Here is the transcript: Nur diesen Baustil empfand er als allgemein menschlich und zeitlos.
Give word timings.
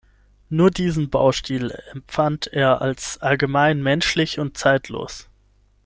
Nur 0.49 0.71
diesen 0.71 1.11
Baustil 1.11 1.69
empfand 1.91 2.47
er 2.47 2.81
als 2.81 3.19
allgemein 3.21 3.83
menschlich 3.83 4.39
und 4.39 4.57
zeitlos. 4.57 5.29